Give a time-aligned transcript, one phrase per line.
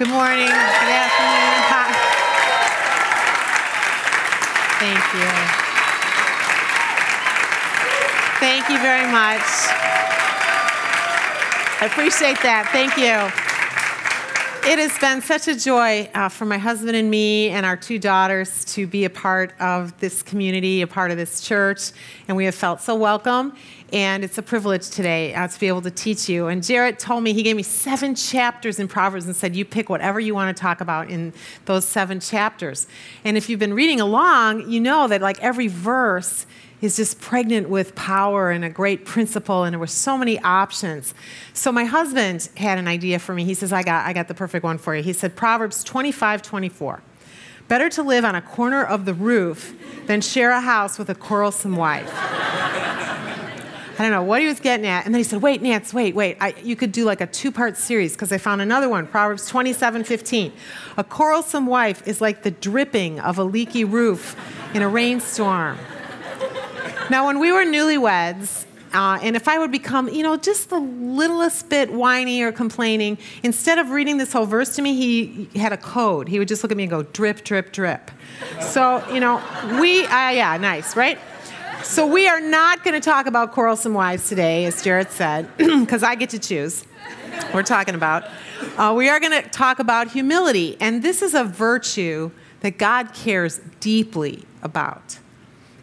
[0.00, 0.46] Good morning.
[0.46, 1.60] Good afternoon.
[1.68, 1.92] Hi.
[4.80, 5.28] Thank you.
[8.40, 9.44] Thank you very much.
[11.82, 12.70] I appreciate that.
[12.72, 13.49] Thank you.
[14.70, 17.98] It has been such a joy uh, for my husband and me and our two
[17.98, 21.90] daughters to be a part of this community, a part of this church,
[22.28, 23.52] and we have felt so welcome.
[23.92, 26.46] And it's a privilege today uh, to be able to teach you.
[26.46, 29.88] And Jarrett told me, he gave me seven chapters in Proverbs and said, You pick
[29.88, 31.32] whatever you want to talk about in
[31.64, 32.86] those seven chapters.
[33.24, 36.46] And if you've been reading along, you know that like every verse
[36.80, 41.14] is just pregnant with power and a great principle, and there were so many options.
[41.52, 43.44] So my husband had an idea for me.
[43.44, 45.02] He says, I got, I got the perfect one for you.
[45.02, 47.02] He said, Proverbs 25, 24.
[47.68, 49.74] Better to live on a corner of the roof
[50.06, 52.10] than share a house with a quarrelsome wife.
[54.00, 55.04] I don't know what he was getting at.
[55.04, 56.38] And then he said, Wait, Nance, wait, wait.
[56.40, 59.46] I, you could do like a two part series because I found another one Proverbs
[59.46, 60.52] 27 15.
[60.96, 64.36] A quarrelsome wife is like the dripping of a leaky roof
[64.74, 65.76] in a rainstorm.
[67.20, 70.78] Now, when we were newlyweds, uh, and if I would become, you know, just the
[70.78, 75.72] littlest bit whiny or complaining, instead of reading this whole verse to me, he had
[75.72, 76.28] a code.
[76.28, 78.12] He would just look at me and go, drip, drip, drip.
[78.60, 79.42] So, you know,
[79.80, 81.18] we, uh, yeah, nice, right?
[81.82, 86.04] So, we are not going to talk about quarrelsome wives today, as Jarrett said, because
[86.04, 86.84] I get to choose.
[87.52, 88.28] We're talking about.
[88.76, 93.14] Uh, we are going to talk about humility, and this is a virtue that God
[93.14, 95.18] cares deeply about.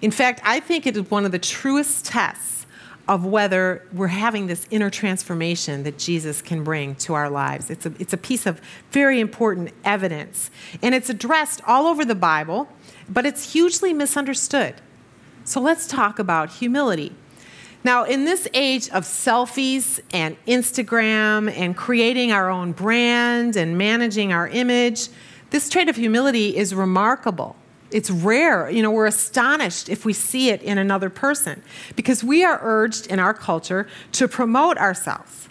[0.02, 2.66] In fact, I think it is one of the truest tests
[3.08, 7.70] of whether we're having this inner transformation that Jesus can bring to our lives.
[7.70, 10.52] It's a, it's a piece of very important evidence.
[10.82, 12.68] And it's addressed all over the Bible,
[13.08, 14.76] but it's hugely misunderstood.
[15.46, 17.16] So let's talk about humility.
[17.84, 24.34] Now, in this age of selfies and Instagram and creating our own brand and managing
[24.34, 25.08] our image,
[25.52, 27.56] this trait of humility is remarkable
[27.92, 28.70] it's rare.
[28.70, 31.62] You know, we're astonished if we see it in another person
[31.96, 35.48] because we are urged in our culture to promote ourselves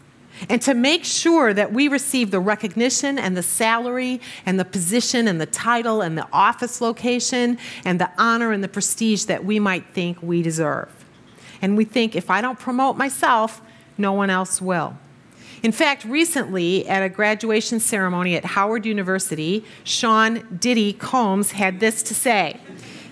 [0.49, 5.29] and to make sure that we receive the recognition and the salary and the position
[5.29, 9.59] and the title and the office location and the honor and the prestige that we
[9.59, 10.91] might think we deserve.
[11.63, 13.63] And we think if I don't promote myself,
[13.97, 14.97] no one else will.
[15.63, 22.03] In fact, recently at a graduation ceremony at Howard University, Sean Diddy Combs had this
[22.05, 22.61] to say.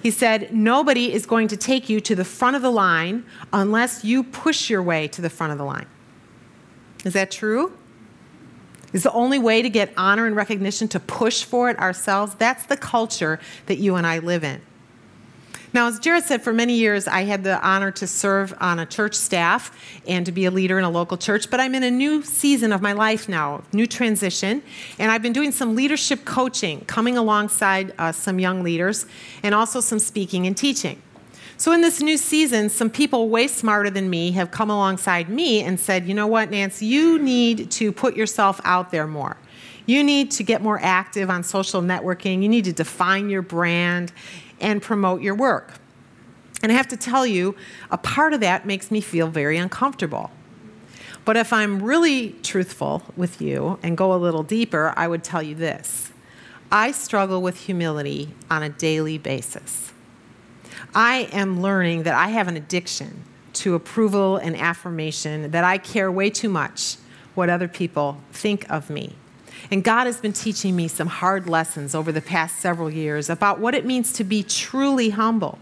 [0.03, 4.05] He said, Nobody is going to take you to the front of the line unless
[4.05, 5.87] you push your way to the front of the line.
[7.05, 7.73] Is that true?
[8.93, 12.35] Is the only way to get honor and recognition to push for it ourselves?
[12.37, 14.61] That's the culture that you and I live in.
[15.75, 18.87] Now, as Jarrett said, for many years I had the honor to serve on a
[18.87, 19.77] church staff
[20.07, 22.73] and to be a leader in a local church, but I'm in a new season
[22.73, 24.63] of my life now, new transition,
[25.01, 29.07] and I've been doing some leadership coaching, coming alongside uh, some young leaders,
[29.43, 31.03] and also some speaking and teaching.
[31.57, 35.61] So, in this new season, some people way smarter than me have come alongside me
[35.61, 39.37] and said, you know what, Nance, you need to put yourself out there more.
[39.87, 42.43] You need to get more active on social networking.
[42.43, 44.13] You need to define your brand
[44.61, 45.75] and promote your work.
[46.63, 47.55] And I have to tell you,
[47.91, 50.31] a part of that makes me feel very uncomfortable.
[51.25, 55.43] But if I'm really truthful with you and go a little deeper, I would tell
[55.43, 56.13] you this
[56.71, 59.93] I struggle with humility on a daily basis.
[60.95, 66.11] I am learning that I have an addiction to approval and affirmation, that I care
[66.11, 66.97] way too much
[67.35, 69.15] what other people think of me.
[69.75, 73.59] And God has been teaching me some hard lessons over the past several years about
[73.59, 75.59] what it means to be truly humble.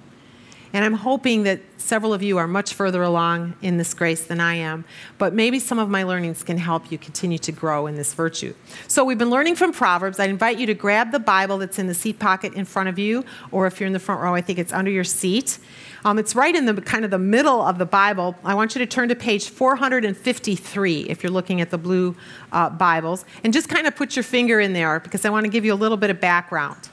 [0.72, 4.40] And I'm hoping that several of you are much further along in this grace than
[4.40, 4.84] I am,
[5.18, 8.54] but maybe some of my learnings can help you continue to grow in this virtue.
[8.88, 10.18] So, we've been learning from Proverbs.
[10.18, 12.98] I invite you to grab the Bible that's in the seat pocket in front of
[12.98, 15.58] you, or if you're in the front row, I think it's under your seat.
[16.04, 18.34] Um, it's right in the kind of the middle of the Bible.
[18.44, 22.16] I want you to turn to page 453 if you're looking at the blue
[22.50, 25.50] uh, Bibles, and just kind of put your finger in there because I want to
[25.50, 26.88] give you a little bit of background.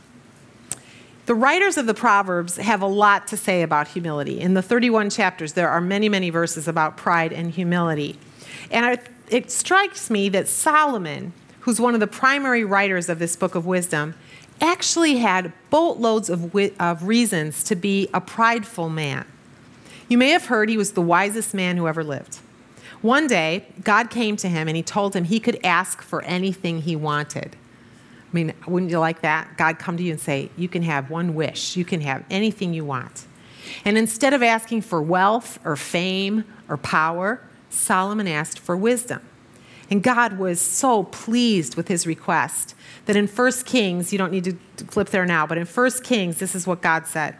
[1.30, 4.40] The writers of the Proverbs have a lot to say about humility.
[4.42, 8.18] In the 31 chapters, there are many, many verses about pride and humility.
[8.72, 9.00] And
[9.30, 13.68] it strikes me that Solomon, who's one of the primary writers of this book of
[13.68, 14.16] wisdom,
[14.60, 19.24] actually had boatloads of, of reasons to be a prideful man.
[20.08, 22.40] You may have heard he was the wisest man who ever lived.
[23.04, 26.82] One day, God came to him and he told him he could ask for anything
[26.82, 27.56] he wanted.
[28.30, 29.58] I mean, wouldn't you like that?
[29.58, 32.74] God come to you and say, You can have one wish, you can have anything
[32.74, 33.26] you want.
[33.86, 39.22] And instead of asking for wealth or fame or power, Solomon asked for wisdom.
[39.90, 44.44] And God was so pleased with his request that in 1 Kings, you don't need
[44.78, 47.36] to flip there now, but in 1 Kings, this is what God said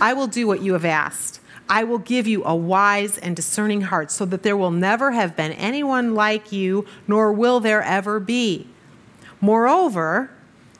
[0.00, 1.40] I will do what you have asked.
[1.68, 5.34] I will give you a wise and discerning heart so that there will never have
[5.34, 8.68] been anyone like you, nor will there ever be.
[9.44, 10.30] Moreover,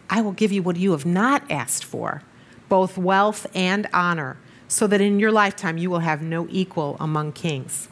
[0.08, 2.22] I will give you what you have not asked for,
[2.70, 4.38] both wealth and honor,
[4.69, 7.88] so that in your lifetime you will have no equal among kings.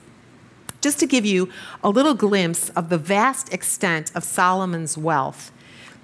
[0.81, 1.51] Just to give you
[1.85, 5.53] a little glimpse of the vast extent of Solomon's wealth,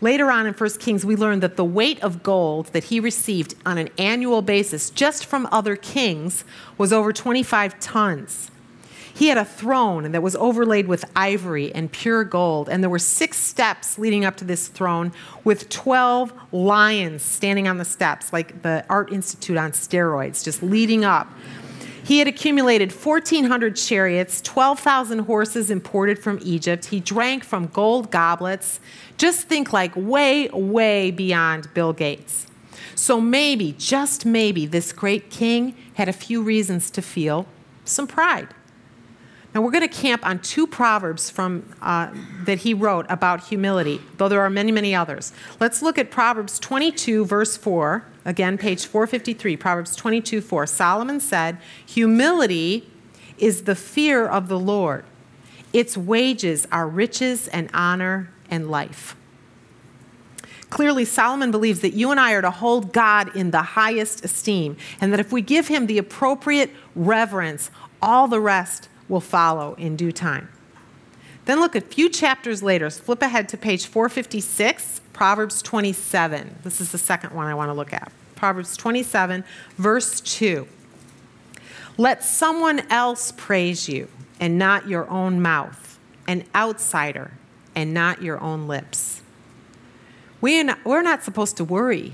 [0.02, 3.54] later on in 1 Kings, we learn that the weight of gold that he received
[3.64, 6.44] on an annual basis just from other kings
[6.76, 8.50] was over 25 tons.
[9.18, 13.00] He had a throne that was overlaid with ivory and pure gold, and there were
[13.00, 15.10] six steps leading up to this throne
[15.42, 21.04] with 12 lions standing on the steps, like the Art Institute on steroids, just leading
[21.04, 21.26] up.
[22.04, 26.84] He had accumulated 1,400 chariots, 12,000 horses imported from Egypt.
[26.84, 28.78] He drank from gold goblets.
[29.16, 32.46] Just think like way, way beyond Bill Gates.
[32.94, 37.46] So maybe, just maybe, this great king had a few reasons to feel
[37.84, 38.54] some pride.
[39.54, 42.10] Now we're going to camp on two proverbs from uh,
[42.44, 45.32] that he wrote about humility, though there are many, many others.
[45.58, 48.04] Let's look at Proverbs 22, verse 4.
[48.24, 50.66] Again, page 453, Proverbs 22, 4.
[50.66, 52.90] Solomon said, Humility
[53.38, 55.04] is the fear of the Lord.
[55.72, 59.16] Its wages are riches and honor and life.
[60.68, 64.76] Clearly, Solomon believes that you and I are to hold God in the highest esteem,
[65.00, 67.70] and that if we give him the appropriate reverence,
[68.02, 70.48] all the rest will follow in due time.
[71.44, 76.56] Then look a few chapters later, flip ahead to page 456, Proverbs 27.
[76.62, 78.12] This is the second one I want to look at.
[78.36, 79.44] Proverbs 27,
[79.76, 80.68] verse 2.
[81.96, 84.08] Let someone else praise you
[84.38, 87.32] and not your own mouth, an outsider
[87.74, 89.22] and not your own lips.
[90.40, 92.12] We are not, we're not supposed to worry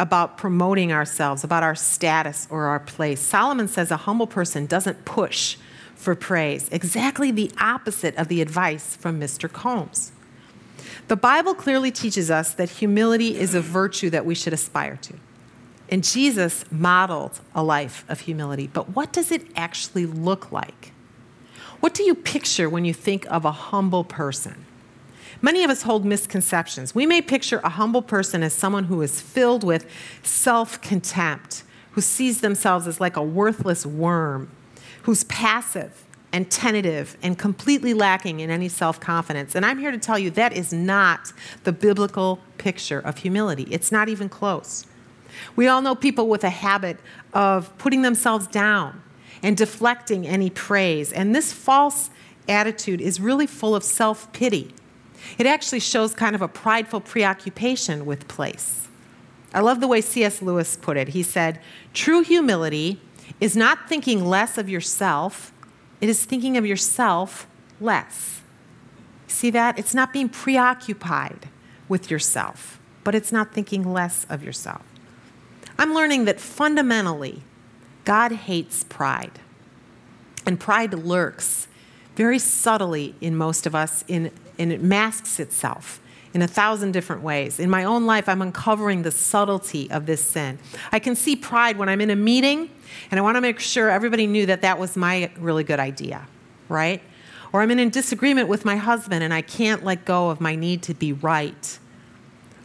[0.00, 3.20] about promoting ourselves, about our status or our place.
[3.20, 5.56] Solomon says a humble person doesn't push
[5.98, 9.52] for praise, exactly the opposite of the advice from Mr.
[9.52, 10.12] Combs.
[11.08, 15.14] The Bible clearly teaches us that humility is a virtue that we should aspire to.
[15.90, 18.68] And Jesus modeled a life of humility.
[18.68, 20.92] But what does it actually look like?
[21.80, 24.66] What do you picture when you think of a humble person?
[25.42, 26.94] Many of us hold misconceptions.
[26.94, 29.86] We may picture a humble person as someone who is filled with
[30.22, 34.50] self contempt, who sees themselves as like a worthless worm,
[35.08, 39.54] who's passive and tentative and completely lacking in any self confidence.
[39.54, 41.32] And I'm here to tell you that is not
[41.64, 43.66] the biblical picture of humility.
[43.70, 44.84] It's not even close.
[45.56, 46.98] We all know people with a habit
[47.32, 49.00] of putting themselves down
[49.42, 51.10] and deflecting any praise.
[51.10, 52.10] And this false
[52.46, 54.74] attitude is really full of self pity.
[55.38, 58.88] It actually shows kind of a prideful preoccupation with place.
[59.54, 60.42] I love the way C.S.
[60.42, 61.08] Lewis put it.
[61.08, 61.62] He said,
[61.94, 63.00] True humility
[63.40, 65.52] is not thinking less of yourself,
[66.00, 67.46] it is thinking of yourself
[67.80, 68.40] less.
[69.26, 69.78] See that?
[69.78, 71.48] It's not being preoccupied
[71.88, 74.82] with yourself, but it's not thinking less of yourself.
[75.78, 77.42] I'm learning that fundamentally,
[78.04, 79.38] God hates pride.
[80.46, 81.68] And pride lurks
[82.16, 86.00] very subtly in most of us, and it masks itself
[86.34, 87.58] in a thousand different ways.
[87.58, 90.58] In my own life, I'm uncovering the subtlety of this sin.
[90.92, 92.70] I can see pride when I'm in a meeting
[93.10, 96.26] and I want to make sure everybody knew that that was my really good idea,
[96.68, 97.02] right?
[97.52, 100.54] Or I'm in a disagreement with my husband and I can't let go of my
[100.54, 101.78] need to be right.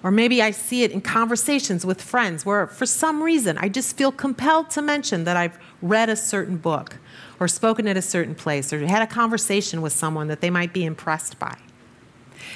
[0.04, 3.96] Or maybe I see it in conversations with friends where, for some reason, I just
[3.96, 6.98] feel compelled to mention that I've read a certain book
[7.40, 10.74] or spoken at a certain place or had a conversation with someone that they might
[10.74, 11.58] be impressed by.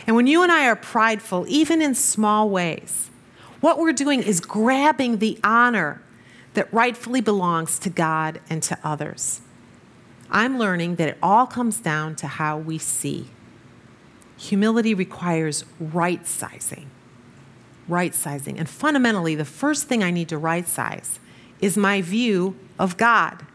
[0.06, 3.10] And when you and I are prideful, even in small ways,
[3.62, 6.02] what we're doing is grabbing the honor
[6.54, 9.42] that rightfully belongs to God and to others.
[10.30, 13.30] I'm learning that it all comes down to how we see.
[14.38, 16.90] Humility requires right sizing.
[17.88, 18.60] Right sizing.
[18.60, 21.20] And fundamentally, the first thing I need to right size
[21.60, 23.46] is my view of God.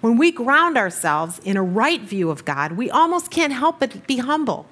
[0.00, 4.06] When we ground ourselves in a right view of God, we almost can't help but
[4.06, 4.66] be humble.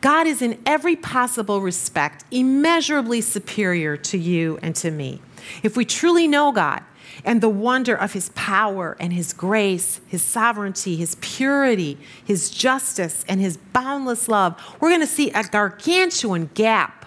[0.00, 5.20] God is in every possible respect immeasurably superior to you and to me.
[5.62, 6.82] If we truly know God
[7.24, 13.24] and the wonder of his power and his grace, his sovereignty, his purity, his justice,
[13.28, 17.06] and his boundless love, we're going to see a gargantuan gap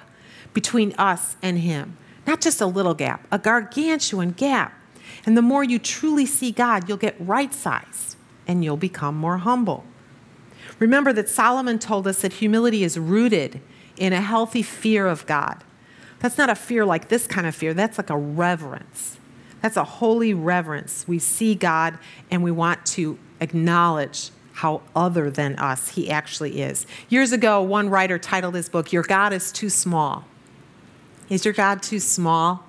[0.53, 1.97] between us and him.
[2.27, 4.73] Not just a little gap, a gargantuan gap.
[5.25, 8.17] And the more you truly see God, you'll get right sized
[8.47, 9.85] and you'll become more humble.
[10.81, 13.61] Remember that Solomon told us that humility is rooted
[13.97, 15.63] in a healthy fear of God.
[16.19, 19.19] That's not a fear like this kind of fear, that's like a reverence.
[19.61, 21.07] That's a holy reverence.
[21.07, 21.99] We see God
[22.31, 26.87] and we want to acknowledge how other than us he actually is.
[27.09, 30.25] Years ago, one writer titled his book, Your God is Too Small.
[31.29, 32.63] Is your God too small?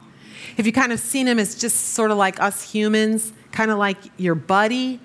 [0.58, 3.78] Have you kind of seen him as just sort of like us humans, kind of
[3.78, 5.00] like your buddy,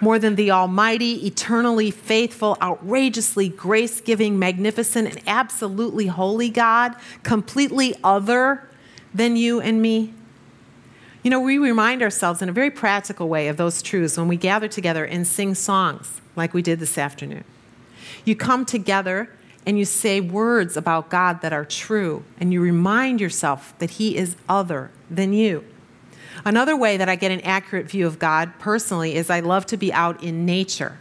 [0.00, 7.94] more than the Almighty, eternally faithful, outrageously grace giving, magnificent, and absolutely holy God, completely
[8.04, 8.68] other
[9.14, 10.12] than you and me?
[11.22, 14.36] You know, we remind ourselves in a very practical way of those truths when we
[14.36, 17.44] gather together and sing songs like we did this afternoon.
[18.24, 19.30] You come together
[19.66, 24.16] and you say words about God that are true, and you remind yourself that He
[24.16, 25.64] is other than you.
[26.46, 29.76] Another way that I get an accurate view of God personally is I love to
[29.76, 30.96] be out in nature.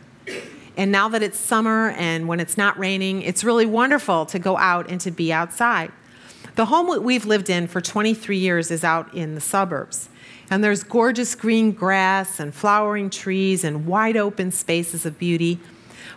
[0.75, 4.57] And now that it's summer and when it's not raining, it's really wonderful to go
[4.57, 5.91] out and to be outside.
[6.55, 10.09] The home we've lived in for 23 years is out in the suburbs.
[10.49, 15.59] And there's gorgeous green grass and flowering trees and wide open spaces of beauty.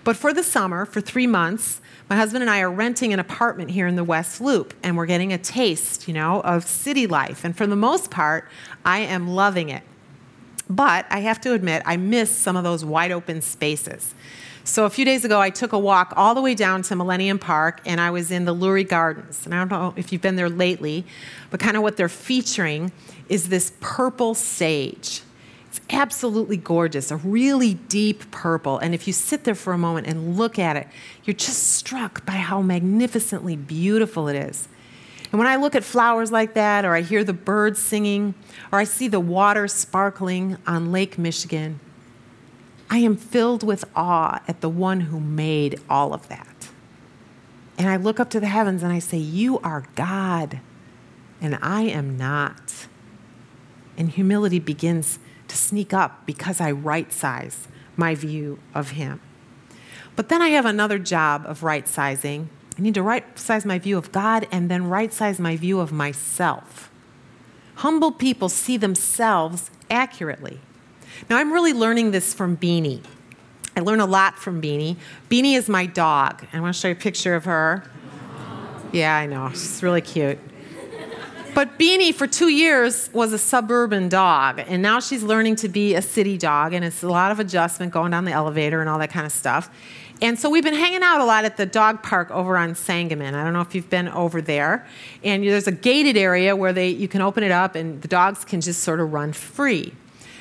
[0.05, 3.71] But for the summer, for three months, my husband and I are renting an apartment
[3.71, 7.45] here in the West Loop, and we're getting a taste, you know, of city life.
[7.45, 8.49] And for the most part,
[8.85, 9.83] I am loving it.
[10.71, 14.15] But I have to admit, I miss some of those wide open spaces.
[14.65, 17.39] So a few days ago, I took a walk all the way down to Millennium
[17.39, 19.47] Park, and I was in the Lurie Gardens.
[19.47, 21.07] And I don't know if you've been there lately,
[21.51, 22.93] but kind of what they're featuring
[23.29, 25.23] is this purple sage.
[25.91, 28.79] Absolutely gorgeous, a really deep purple.
[28.79, 30.87] And if you sit there for a moment and look at it,
[31.25, 34.69] you're just struck by how magnificently beautiful it is.
[35.31, 38.35] And when I look at flowers like that, or I hear the birds singing,
[38.73, 41.81] or I see the water sparkling on Lake Michigan,
[42.91, 46.71] I am filled with awe at the one who made all of that.
[47.77, 50.61] And I look up to the heavens and I say, You are God,
[51.41, 52.87] and I am not.
[53.97, 55.19] And humility begins
[55.49, 59.21] to sneak up because I right size my view of Him.
[60.17, 62.49] But then I have another job of right sizing.
[62.79, 65.81] I need to right size my view of God and then right size my view
[65.81, 66.91] of myself.
[67.77, 70.61] Humble people see themselves accurately.
[71.29, 73.03] Now, I'm really learning this from Beanie.
[73.77, 74.97] I learn a lot from Beanie.
[75.31, 76.45] Beanie is my dog.
[76.53, 77.89] I want to show you a picture of her.
[78.93, 79.51] Yeah, I know.
[79.51, 80.39] She's really cute.
[81.59, 85.97] But Beanie, for two years, was a suburban dog, and now she's learning to be
[85.97, 89.01] a city dog, and it's a lot of adjustment going down the elevator and all
[89.01, 89.69] that kind of stuff.
[90.23, 93.35] And so we've been hanging out a lot at the dog park over on Sangamon.
[93.35, 94.87] I don't know if you've been over there.
[95.25, 98.45] And there's a gated area where they, you can open it up, and the dogs
[98.45, 99.93] can just sort of run free.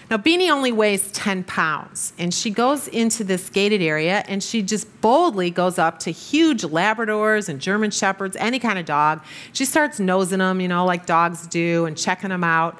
[0.09, 4.61] Now, Beanie only weighs 10 pounds, and she goes into this gated area and she
[4.61, 9.21] just boldly goes up to huge Labradors and German Shepherds, any kind of dog.
[9.51, 12.79] She starts nosing them, you know, like dogs do, and checking them out.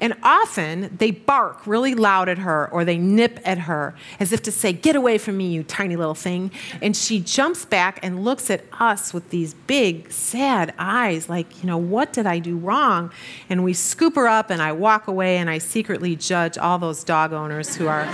[0.00, 4.42] And often they bark really loud at her or they nip at her as if
[4.42, 6.50] to say, Get away from me, you tiny little thing.
[6.82, 11.66] And she jumps back and looks at us with these big, sad eyes, like, You
[11.66, 13.10] know, what did I do wrong?
[13.48, 17.04] And we scoop her up and I walk away and I secretly judge all those
[17.04, 18.06] dog owners who are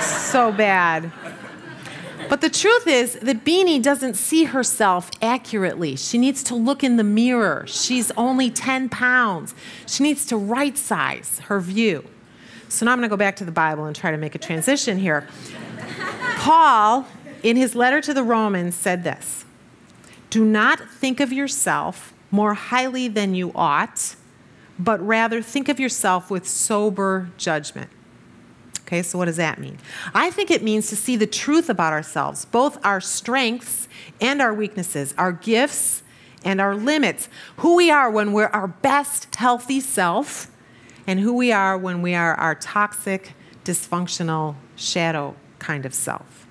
[0.00, 1.12] so bad.
[2.28, 5.96] But the truth is that Beanie doesn't see herself accurately.
[5.96, 7.64] She needs to look in the mirror.
[7.66, 9.54] She's only 10 pounds.
[9.86, 12.04] She needs to right size her view.
[12.68, 14.38] So now I'm going to go back to the Bible and try to make a
[14.38, 15.26] transition here.
[16.36, 17.06] Paul,
[17.42, 19.46] in his letter to the Romans, said this
[20.28, 24.16] Do not think of yourself more highly than you ought,
[24.78, 27.90] but rather think of yourself with sober judgment.
[28.88, 29.76] Okay, so what does that mean?
[30.14, 33.86] I think it means to see the truth about ourselves, both our strengths
[34.18, 36.02] and our weaknesses, our gifts
[36.42, 37.28] and our limits,
[37.58, 40.50] who we are when we're our best healthy self,
[41.06, 46.46] and who we are when we are our toxic, dysfunctional, shadow kind of self.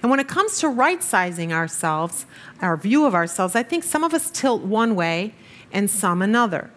[0.00, 2.24] And when it comes to right sizing ourselves,
[2.62, 5.34] our view of ourselves, I think some of us tilt one way
[5.72, 6.70] and some another.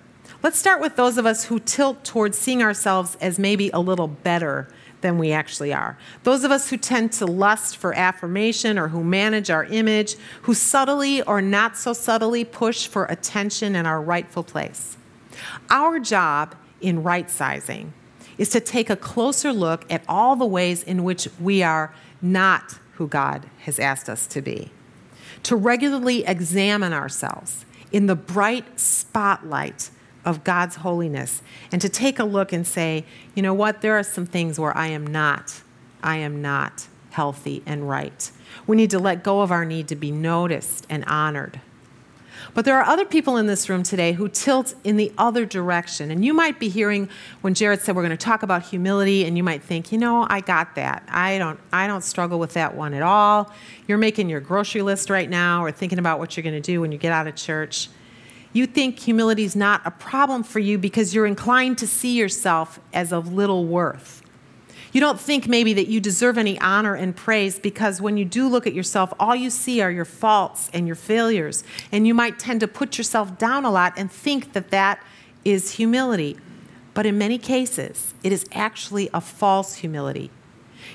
[0.43, 4.09] Let's start with those of us who tilt towards seeing ourselves as maybe a little
[4.09, 4.67] better
[4.99, 5.97] than we actually are.
[6.23, 10.53] Those of us who tend to lust for affirmation or who manage our image, who
[10.53, 14.97] subtly or not so subtly push for attention in our rightful place.
[15.69, 17.93] Our job in right sizing
[18.37, 22.79] is to take a closer look at all the ways in which we are not
[22.95, 24.71] who God has asked us to be,
[25.43, 29.89] to regularly examine ourselves in the bright spotlight
[30.25, 34.03] of God's holiness and to take a look and say, you know what, there are
[34.03, 35.61] some things where I am not,
[36.01, 38.31] I am not healthy and right.
[38.65, 41.59] We need to let go of our need to be noticed and honored.
[42.53, 46.11] But there are other people in this room today who tilt in the other direction.
[46.11, 47.09] And you might be hearing
[47.41, 50.27] when Jarrett said we're going to talk about humility, and you might think, you know,
[50.29, 51.03] I got that.
[51.07, 53.51] I don't, I don't struggle with that one at all.
[53.87, 56.81] You're making your grocery list right now or thinking about what you're going to do
[56.81, 57.89] when you get out of church.
[58.53, 62.79] You think humility is not a problem for you because you're inclined to see yourself
[62.93, 64.21] as of little worth.
[64.91, 68.47] You don't think maybe that you deserve any honor and praise because when you do
[68.47, 71.63] look at yourself, all you see are your faults and your failures.
[71.91, 75.03] And you might tend to put yourself down a lot and think that that
[75.43, 76.37] is humility.
[76.93, 80.29] But in many cases, it is actually a false humility.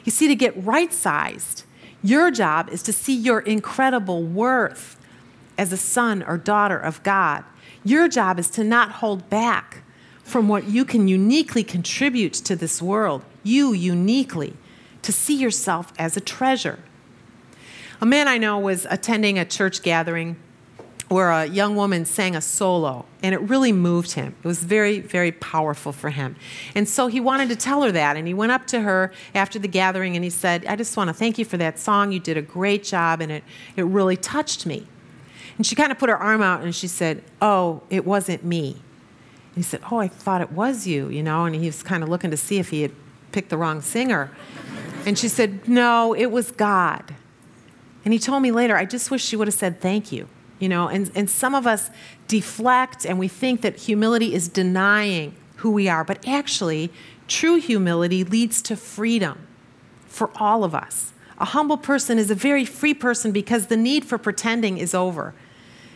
[0.04, 1.64] You see, to get right sized,
[2.00, 4.97] your job is to see your incredible worth
[5.58, 7.44] as a son or daughter of God.
[7.84, 9.82] Your job is to not hold back
[10.22, 14.54] from what you can uniquely contribute to this world you uniquely,
[15.02, 16.78] to see yourself as a treasure.
[18.00, 20.36] A man I know was attending a church gathering
[21.08, 24.34] where a young woman sang a solo, and it really moved him.
[24.44, 26.36] It was very, very powerful for him.
[26.74, 29.58] And so he wanted to tell her that, and he went up to her after
[29.58, 32.12] the gathering and he said, I just want to thank you for that song.
[32.12, 33.44] You did a great job, and it,
[33.76, 34.86] it really touched me.
[35.58, 38.70] And she kind of put her arm out and she said, Oh, it wasn't me.
[38.70, 42.02] And he said, Oh, I thought it was you, you know, and he was kind
[42.02, 42.92] of looking to see if he had
[43.32, 44.30] picked the wrong singer.
[45.04, 47.14] And she said, No, it was God.
[48.04, 50.28] And he told me later, I just wish she would have said thank you.
[50.60, 51.90] You know, and, and some of us
[52.26, 56.92] deflect and we think that humility is denying who we are, but actually,
[57.26, 59.46] true humility leads to freedom
[60.06, 61.12] for all of us.
[61.38, 65.34] A humble person is a very free person because the need for pretending is over.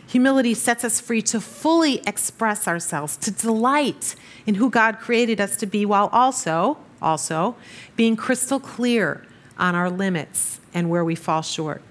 [0.07, 5.55] Humility sets us free to fully express ourselves, to delight in who God created us
[5.57, 7.55] to be, while also also,
[7.95, 9.25] being crystal clear
[9.57, 11.81] on our limits and where we fall short.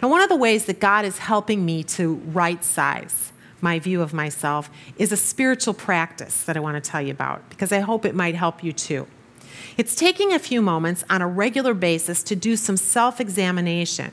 [0.00, 4.02] Now, one of the ways that God is helping me to right size my view
[4.02, 7.78] of myself is a spiritual practice that I want to tell you about because I
[7.78, 9.06] hope it might help you too.
[9.76, 14.10] It's taking a few moments on a regular basis to do some self examination,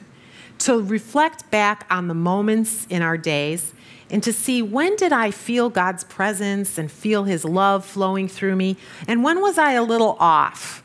[0.60, 3.74] to reflect back on the moments in our days
[4.12, 8.56] and to see when did I feel God's presence and feel his love flowing through
[8.56, 10.84] me and when was I a little off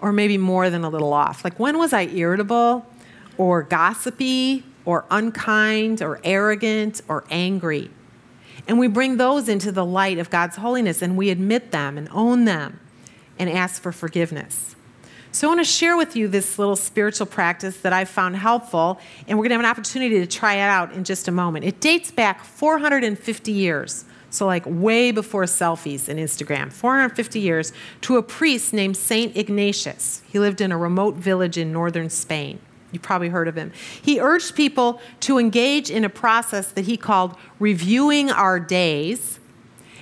[0.00, 1.44] or maybe more than a little off?
[1.44, 2.86] Like when was I irritable
[3.38, 7.90] or gossipy or unkind or arrogant or angry?
[8.68, 12.08] And we bring those into the light of God's holiness and we admit them and
[12.12, 12.78] own them
[13.38, 14.76] and ask for forgiveness
[15.34, 19.00] so, I want to share with you this little spiritual practice that I've found helpful,
[19.26, 21.64] and we're going to have an opportunity to try it out in just a moment.
[21.64, 28.18] It dates back 450 years, so like way before selfies and Instagram, 450 years, to
[28.18, 30.20] a priest named Saint Ignatius.
[30.28, 32.58] He lived in a remote village in northern Spain.
[32.90, 33.72] You probably heard of him.
[34.02, 39.40] He urged people to engage in a process that he called reviewing our days.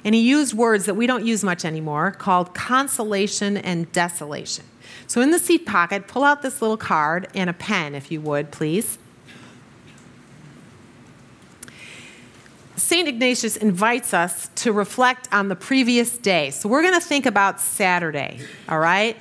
[0.05, 4.65] And he used words that we don't use much anymore called consolation and desolation.
[5.11, 8.21] So in the seat pocket, pull out this little card and a pen, if you
[8.21, 8.97] would, please.
[12.77, 13.09] St.
[13.09, 16.53] Ignatius invites us to reflect on the previous day.
[16.53, 19.17] So we're going to think about Saturday, all right?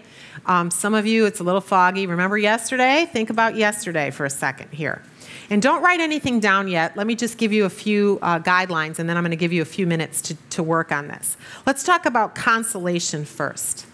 [0.46, 2.06] Um, some of you, it's a little foggy.
[2.06, 3.10] Remember yesterday?
[3.12, 5.02] Think about yesterday for a second here.
[5.50, 6.98] And don't write anything down yet.
[6.98, 9.54] Let me just give you a few uh, guidelines, and then I'm going to give
[9.54, 11.36] you a few minutes to, to work on this.
[11.66, 13.88] Let's talk about consolation first.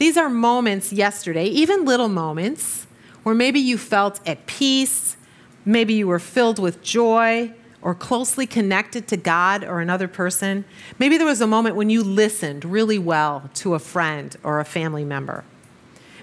[0.00, 2.86] These are moments yesterday, even little moments,
[3.22, 5.18] where maybe you felt at peace,
[5.66, 10.64] maybe you were filled with joy or closely connected to God or another person.
[10.98, 14.64] Maybe there was a moment when you listened really well to a friend or a
[14.64, 15.44] family member.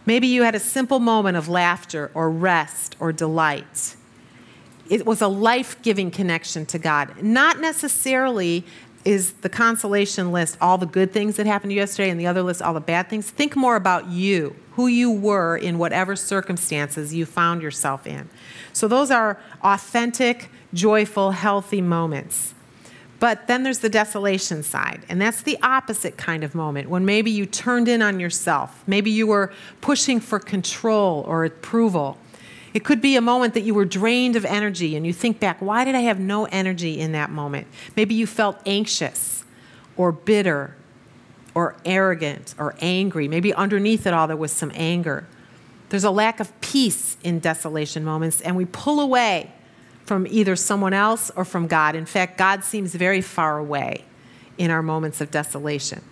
[0.07, 3.95] Maybe you had a simple moment of laughter or rest or delight.
[4.89, 8.65] It was a life giving connection to God, not necessarily
[9.05, 12.27] is the consolation list all the good things that happened to you yesterday and the
[12.27, 13.29] other list all the bad things?
[13.29, 18.29] Think more about you, who you were in whatever circumstances you found yourself in.
[18.73, 22.53] So those are authentic, joyful, healthy moments.
[23.19, 27.31] But then there's the desolation side, and that's the opposite kind of moment when maybe
[27.31, 28.83] you turned in on yourself.
[28.85, 32.19] Maybe you were pushing for control or approval.
[32.77, 35.59] It could be a moment that you were drained of energy and you think back,
[35.63, 37.65] why did I have no energy in that moment?
[37.95, 39.43] Maybe you felt anxious
[39.95, 40.75] or bitter
[41.55, 43.27] or arrogant or angry.
[43.27, 45.25] Maybe underneath it all there was some anger.
[45.89, 49.51] There's a lack of peace in desolation moments, and we pull away
[50.05, 51.95] from either someone else or from God.
[51.95, 54.05] In fact, God seems very far away
[54.59, 56.03] in our moments of desolation.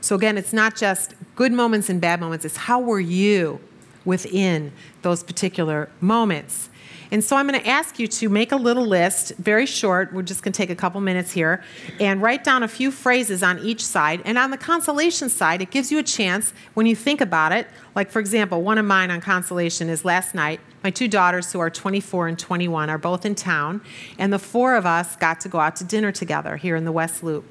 [0.00, 3.60] So, again, it's not just good moments and bad moments, it's how were you
[4.04, 6.68] within those particular moments.
[7.10, 10.12] And so I'm going to ask you to make a little list, very short.
[10.12, 11.62] We're just going to take a couple minutes here,
[12.00, 14.20] and write down a few phrases on each side.
[14.24, 17.68] And on the consolation side, it gives you a chance when you think about it.
[17.94, 20.60] Like, for example, one of mine on consolation is last night.
[20.82, 23.80] My two daughters, who are 24 and 21, are both in town,
[24.18, 26.92] and the four of us got to go out to dinner together here in the
[26.92, 27.44] West Loop.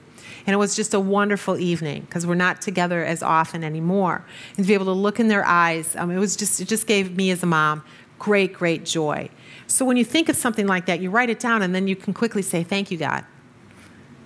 [0.45, 4.25] And it was just a wonderful evening because we're not together as often anymore.
[4.57, 6.87] And to be able to look in their eyes, um, it was just it just
[6.87, 7.83] gave me as a mom
[8.23, 9.29] great, great joy.
[9.67, 11.95] So when you think of something like that, you write it down and then you
[11.95, 13.25] can quickly say, Thank you, God.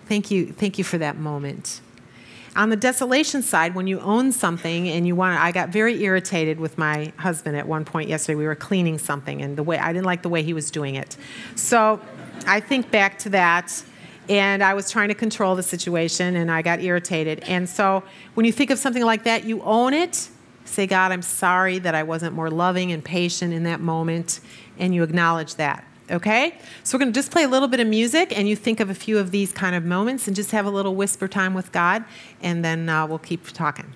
[0.05, 1.81] Thank you, thank you for that moment.
[2.55, 6.59] On the desolation side, when you own something and you want I got very irritated
[6.59, 8.35] with my husband at one point yesterday.
[8.35, 10.95] We were cleaning something and the way I didn't like the way he was doing
[10.95, 11.17] it.
[11.55, 11.99] So
[12.45, 13.83] I think back to that
[14.29, 17.39] and I was trying to control the situation and I got irritated.
[17.47, 20.29] And so when you think of something like that, you own it.
[20.65, 24.41] Say, God, I'm sorry that I wasn't more loving and patient in that moment
[24.77, 25.83] and you acknowledge that.
[26.09, 26.57] Okay?
[26.83, 28.89] So we're going to just play a little bit of music and you think of
[28.89, 31.71] a few of these kind of moments and just have a little whisper time with
[31.71, 32.05] God,
[32.41, 33.93] and then uh, we'll keep talking.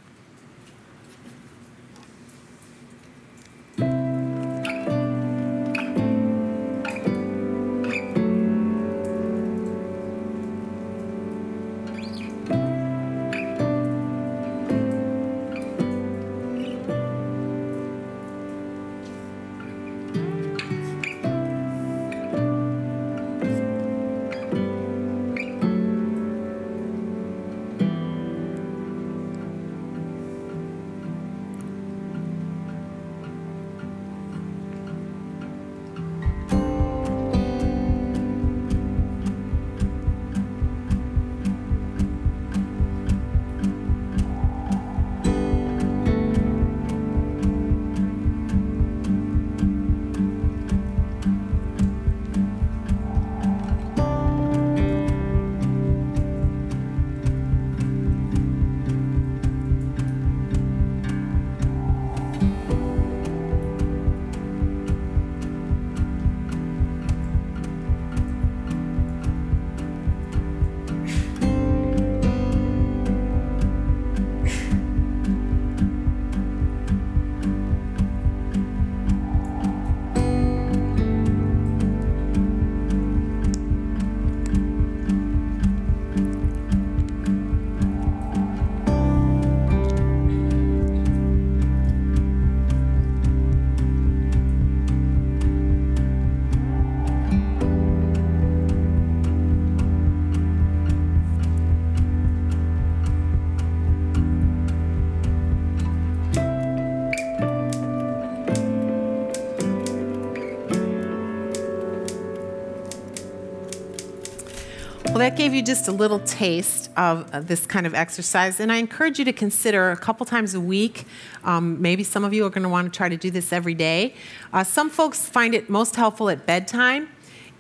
[115.21, 118.59] That gave you just a little taste of this kind of exercise.
[118.59, 121.05] And I encourage you to consider a couple times a week.
[121.43, 123.75] Um, maybe some of you are going to want to try to do this every
[123.75, 124.15] day.
[124.51, 127.07] Uh, some folks find it most helpful at bedtime,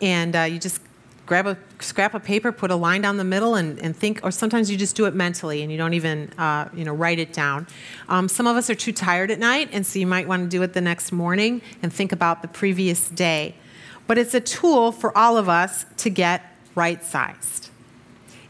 [0.01, 0.81] and uh, you just
[1.27, 4.31] grab a scrap of paper, put a line down the middle, and, and think, or
[4.31, 7.31] sometimes you just do it mentally and you don't even, uh, you know, write it
[7.31, 7.67] down.
[8.09, 10.49] Um, some of us are too tired at night, and so you might want to
[10.49, 13.55] do it the next morning and think about the previous day.
[14.07, 17.69] But it's a tool for all of us to get right sized.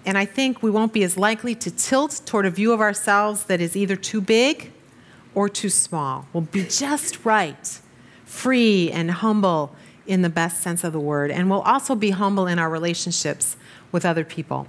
[0.05, 3.45] And I think we won't be as likely to tilt toward a view of ourselves
[3.45, 4.71] that is either too big
[5.35, 6.25] or too small.
[6.33, 7.79] We'll be just right,
[8.25, 9.75] free and humble
[10.07, 11.31] in the best sense of the word.
[11.31, 13.55] And we'll also be humble in our relationships
[13.91, 14.67] with other people.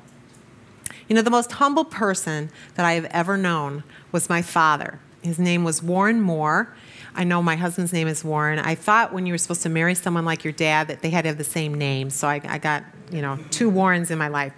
[1.09, 5.01] You know, the most humble person that I have ever known was my father.
[5.23, 6.75] His name was Warren Moore.
[7.15, 8.59] I know my husband's name is Warren.
[8.59, 11.23] I thought when you were supposed to marry someone like your dad that they had
[11.23, 12.11] to have the same name.
[12.11, 14.53] So I, I got, you know, two Warrens in my life.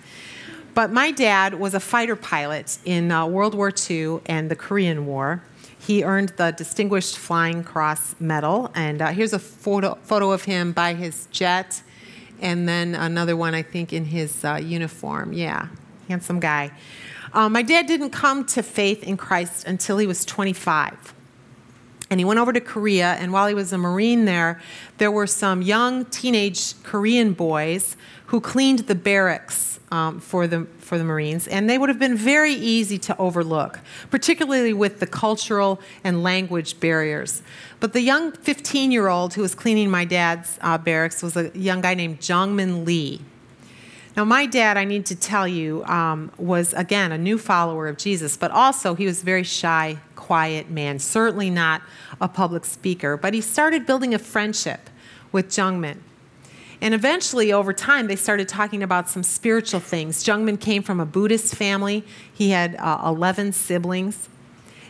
[0.74, 5.06] But my dad was a fighter pilot in uh, World War II and the Korean
[5.06, 5.42] War.
[5.78, 8.70] He earned the Distinguished Flying Cross Medal.
[8.74, 11.82] And uh, here's a photo, photo of him by his jet,
[12.40, 15.32] and then another one, I think, in his uh, uniform.
[15.32, 15.68] Yeah,
[16.08, 16.72] handsome guy.
[17.32, 21.14] Uh, my dad didn't come to faith in Christ until he was 25.
[22.10, 24.60] And he went over to Korea, and while he was a Marine there,
[24.98, 27.96] there were some young teenage Korean boys
[28.34, 32.16] who cleaned the barracks um, for, the, for the Marines, and they would have been
[32.16, 33.78] very easy to overlook,
[34.10, 37.42] particularly with the cultural and language barriers.
[37.78, 41.56] But the young 15 year old who was cleaning my dad's uh, barracks was a
[41.56, 43.20] young guy named Jungmin Lee.
[44.16, 47.98] Now, my dad, I need to tell you, um, was again a new follower of
[47.98, 51.82] Jesus, but also he was a very shy, quiet man, certainly not
[52.20, 53.16] a public speaker.
[53.16, 54.90] But he started building a friendship
[55.30, 55.98] with Jungmin.
[56.80, 60.24] And eventually, over time, they started talking about some spiritual things.
[60.24, 64.28] Jungmin came from a Buddhist family, he had uh, 11 siblings.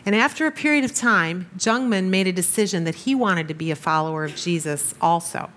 [0.05, 3.71] And after a period of time, Jungmin made a decision that he wanted to be
[3.71, 5.49] a follower of Jesus also.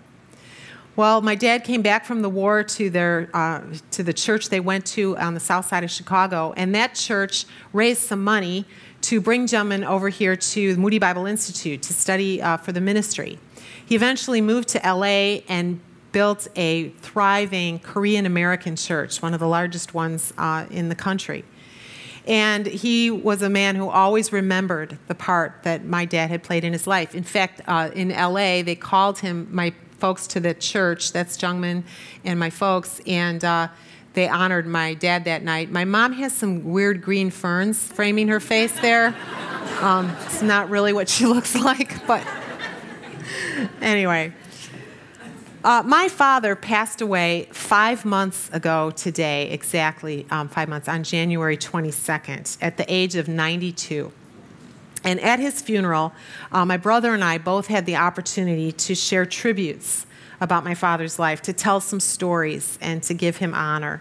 [0.97, 3.61] Well, my dad came back from the war to their uh,
[3.93, 7.45] to the church they went to on the south side of Chicago, and that church
[7.73, 8.65] raised some money
[9.03, 12.81] to bring Jungmin over here to the Moody Bible Institute to study uh, for the
[12.81, 13.39] ministry.
[13.87, 15.81] He eventually moved to LA and
[16.13, 21.45] built a thriving Korean American church, one of the largest ones uh, in the country.
[22.27, 26.63] And he was a man who always remembered the part that my dad had played
[26.63, 27.15] in his life.
[27.15, 31.13] In fact, uh, in LA, they called him my folks to the church.
[31.13, 31.85] That's Jungmin
[32.25, 33.01] and my folks.
[33.07, 33.69] And uh,
[34.13, 35.71] they honored my dad that night.
[35.71, 39.15] My mom has some weird green ferns framing her face there.
[39.79, 42.27] Um, it's not really what she looks like, but
[43.81, 44.33] anyway.
[45.65, 51.57] Uh, my father passed away five months ago today, exactly um, five months, on January
[51.57, 54.13] 22nd, at the age of 92.
[55.03, 56.13] And at his funeral,
[56.53, 60.07] uh, my brother and I both had the opportunity to share tributes
[60.41, 64.01] about my father's life, to tell some stories, and to give him honor.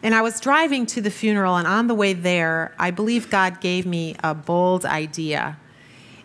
[0.00, 3.60] And I was driving to the funeral, and on the way there, I believe God
[3.60, 5.58] gave me a bold idea.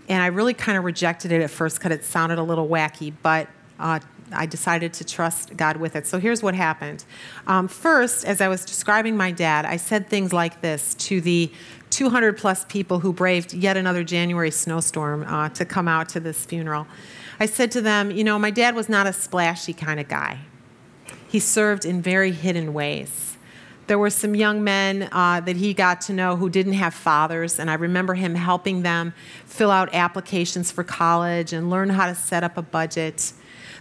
[0.07, 3.13] And I really kind of rejected it at first because it sounded a little wacky,
[3.23, 3.47] but
[3.79, 3.99] uh,
[4.31, 6.07] I decided to trust God with it.
[6.07, 7.05] So here's what happened.
[7.47, 11.51] Um, first, as I was describing my dad, I said things like this to the
[11.89, 16.45] 200 plus people who braved yet another January snowstorm uh, to come out to this
[16.45, 16.87] funeral.
[17.39, 20.39] I said to them, You know, my dad was not a splashy kind of guy,
[21.27, 23.37] he served in very hidden ways.
[23.89, 27.57] There were some young men uh, that he got to know who didn't have fathers,
[27.57, 29.15] and I remember him helping them
[29.47, 33.33] fill out applications for college and learn how to set up a budget.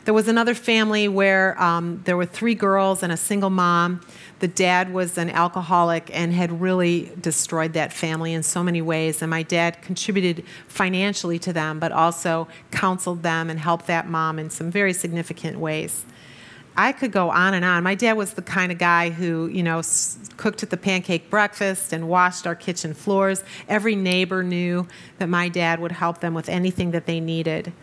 [0.08, 4.00] There was another family where um, there were three girls and a single mom.
[4.38, 9.20] The dad was an alcoholic and had really destroyed that family in so many ways.
[9.20, 14.38] And my dad contributed financially to them, but also counseled them and helped that mom
[14.38, 16.06] in some very significant ways.
[16.74, 17.82] I could go on and on.
[17.82, 19.82] My dad was the kind of guy who, you know,
[20.38, 23.44] cooked at the pancake breakfast and washed our kitchen floors.
[23.68, 27.74] Every neighbor knew that my dad would help them with anything that they needed.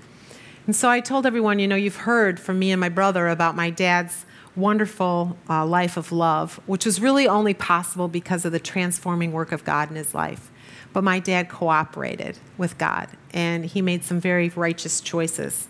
[0.66, 3.56] And so I told everyone, you know, you've heard from me and my brother about
[3.56, 4.26] my dad's
[4.56, 9.52] wonderful uh, life of love, which was really only possible because of the transforming work
[9.52, 10.52] of God in his life.
[10.94, 15.68] But my dad cooperated with God, and he made some very righteous choices.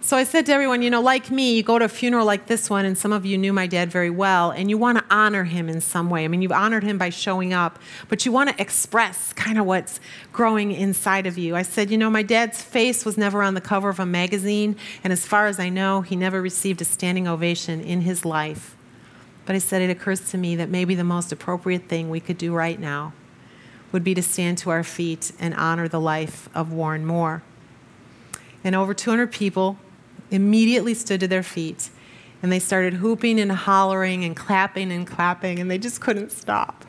[0.00, 2.46] So I said to everyone, you know, like me, you go to a funeral like
[2.46, 5.04] this one, and some of you knew my dad very well, and you want to
[5.10, 6.24] honor him in some way.
[6.24, 9.66] I mean, you've honored him by showing up, but you want to express kind of
[9.66, 9.98] what's
[10.32, 11.56] growing inside of you.
[11.56, 14.76] I said, you know, my dad's face was never on the cover of a magazine,
[15.02, 18.76] and as far as I know, he never received a standing ovation in his life.
[19.46, 22.38] But I said, it occurs to me that maybe the most appropriate thing we could
[22.38, 23.12] do right now
[23.90, 27.42] would be to stand to our feet and honor the life of Warren Moore.
[28.62, 29.78] And over 200 people
[30.30, 31.90] immediately stood to their feet
[32.42, 36.84] and they started whooping and hollering and clapping and clapping, and they just couldn't stop.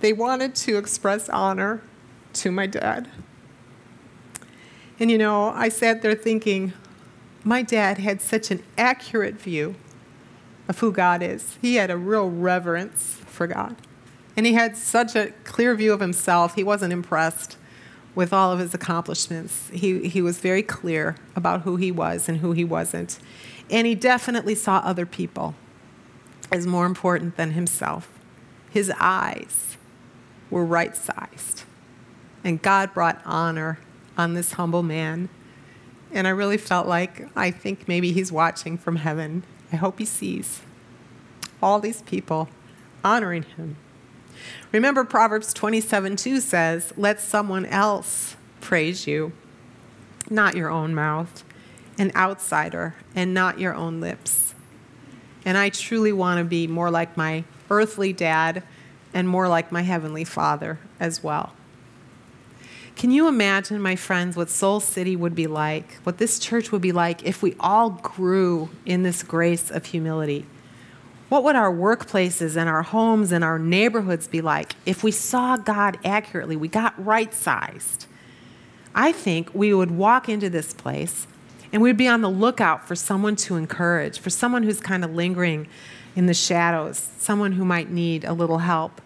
[0.00, 1.82] They wanted to express honor
[2.34, 3.08] to my dad.
[4.98, 6.72] And you know, I sat there thinking,
[7.44, 9.76] my dad had such an accurate view
[10.66, 11.56] of who God is.
[11.62, 13.76] He had a real reverence for God.
[14.36, 17.56] And he had such a clear view of himself, he wasn't impressed
[18.18, 19.70] with all of his accomplishments.
[19.72, 23.16] He, he was very clear about who he was and who he wasn't.
[23.70, 25.54] And he definitely saw other people
[26.50, 28.10] as more important than himself.
[28.70, 29.76] His eyes
[30.50, 31.62] were right sized.
[32.42, 33.78] And God brought honor
[34.16, 35.28] on this humble man.
[36.10, 39.44] And I really felt like I think maybe he's watching from heaven.
[39.72, 40.62] I hope he sees
[41.62, 42.48] all these people
[43.04, 43.76] honoring him
[44.72, 49.32] Remember, Proverbs 27 2 says, Let someone else praise you,
[50.30, 51.44] not your own mouth,
[51.98, 54.54] an outsider, and not your own lips.
[55.44, 58.62] And I truly want to be more like my earthly dad
[59.14, 61.52] and more like my heavenly father as well.
[62.96, 66.82] Can you imagine, my friends, what Soul City would be like, what this church would
[66.82, 70.44] be like if we all grew in this grace of humility?
[71.28, 75.56] What would our workplaces and our homes and our neighborhoods be like if we saw
[75.56, 76.56] God accurately?
[76.56, 78.06] We got right sized.
[78.94, 81.26] I think we would walk into this place
[81.72, 85.14] And we'd be on the lookout for someone to encourage, for someone who's kind of
[85.14, 85.68] lingering
[86.16, 89.00] in the shadows, someone who might need a little help.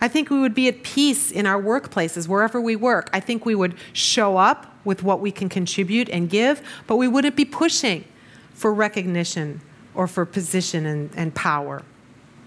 [0.00, 3.08] I think we would be at peace in our workplaces, wherever we work.
[3.12, 7.08] I think we would show up with what we can contribute and give, but we
[7.08, 8.04] wouldn't be pushing
[8.52, 9.60] for recognition
[9.98, 11.82] or for position and, and power.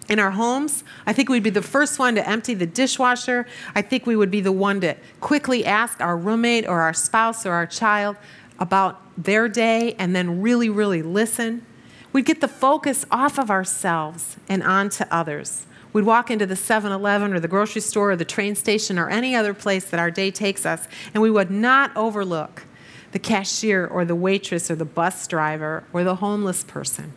[0.08, 3.46] In our homes, I think we'd be the first one to empty the dishwasher.
[3.76, 7.46] I think we would be the one to quickly ask our roommate or our spouse
[7.46, 8.16] or our child
[8.58, 11.66] about their day and then really, really listen.
[12.14, 15.66] We'd get the focus off of ourselves and onto others.
[15.92, 19.10] We'd walk into the 7 Eleven or the grocery store or the train station or
[19.10, 22.64] any other place that our day takes us, and we would not overlook
[23.12, 27.12] the cashier or the waitress or the bus driver or the homeless person.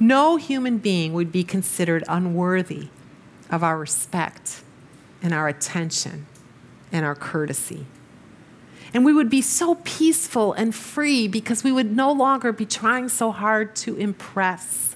[0.00, 2.88] No human being would be considered unworthy
[3.50, 4.62] of our respect
[5.22, 6.26] and our attention
[6.92, 7.86] and our courtesy.
[8.92, 13.08] And we would be so peaceful and free because we would no longer be trying
[13.08, 14.94] so hard to impress.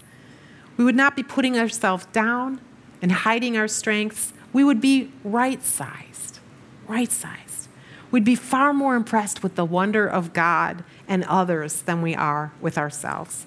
[0.77, 2.61] We would not be putting ourselves down
[3.03, 6.39] and hiding our strengths, we would be right sized,
[6.87, 7.69] right sized.
[8.11, 12.53] We'd be far more impressed with the wonder of God and others than we are
[12.61, 13.47] with ourselves.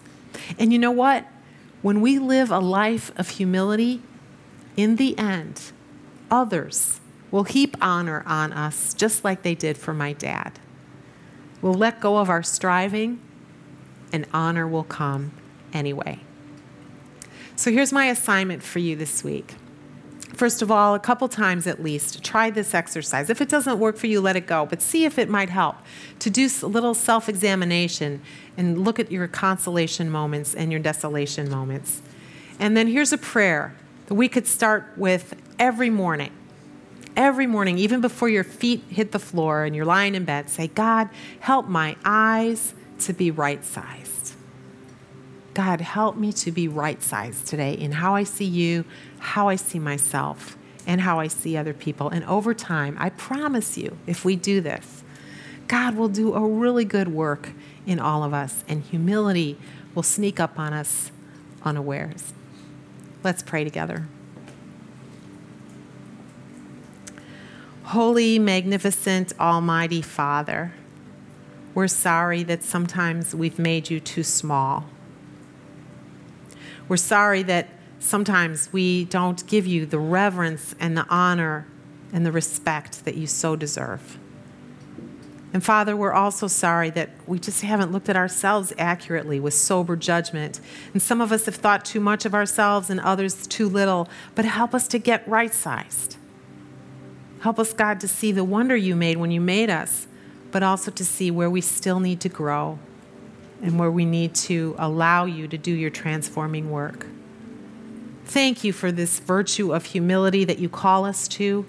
[0.59, 1.25] And you know what?
[1.81, 4.01] When we live a life of humility,
[4.77, 5.71] in the end,
[6.29, 6.99] others
[7.31, 10.59] will heap honor on us just like they did for my dad.
[11.61, 13.19] We'll let go of our striving,
[14.13, 15.31] and honor will come
[15.73, 16.19] anyway.
[17.55, 19.55] So here's my assignment for you this week.
[20.33, 23.29] First of all, a couple times at least, try this exercise.
[23.29, 25.75] If it doesn't work for you, let it go, but see if it might help
[26.19, 28.21] to do a little self examination
[28.57, 32.01] and look at your consolation moments and your desolation moments.
[32.59, 33.75] And then here's a prayer
[34.07, 36.31] that we could start with every morning.
[37.15, 40.67] Every morning, even before your feet hit the floor and you're lying in bed, say,
[40.67, 41.09] God,
[41.41, 44.10] help my eyes to be right sized.
[45.53, 48.85] God, help me to be right sized today in how I see you,
[49.19, 52.09] how I see myself, and how I see other people.
[52.09, 55.03] And over time, I promise you, if we do this,
[55.67, 57.51] God will do a really good work
[57.85, 59.57] in all of us, and humility
[59.93, 61.11] will sneak up on us
[61.63, 62.33] unawares.
[63.23, 64.07] Let's pray together.
[67.83, 70.73] Holy, magnificent, almighty Father,
[71.73, 74.85] we're sorry that sometimes we've made you too small.
[76.91, 81.65] We're sorry that sometimes we don't give you the reverence and the honor
[82.11, 84.19] and the respect that you so deserve.
[85.53, 89.95] And Father, we're also sorry that we just haven't looked at ourselves accurately with sober
[89.95, 90.59] judgment.
[90.91, 94.09] And some of us have thought too much of ourselves and others too little.
[94.35, 96.17] But help us to get right sized.
[97.39, 100.07] Help us, God, to see the wonder you made when you made us,
[100.51, 102.79] but also to see where we still need to grow
[103.61, 107.05] and where we need to allow you to do your transforming work.
[108.25, 111.65] Thank you for this virtue of humility that you call us to.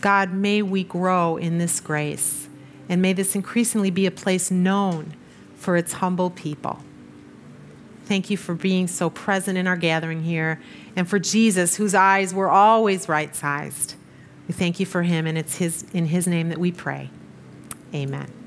[0.00, 2.48] God, may we grow in this grace,
[2.88, 5.14] and may this increasingly be a place known
[5.56, 6.80] for its humble people.
[8.04, 10.60] Thank you for being so present in our gathering here,
[10.94, 13.94] and for Jesus, whose eyes were always right sized.
[14.46, 17.08] We thank you for him, and it's his, in his name that we pray.
[17.94, 18.43] Amen.